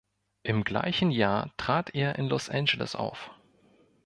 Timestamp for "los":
2.25-2.49